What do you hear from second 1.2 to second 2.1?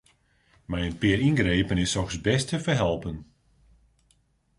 yngrepen is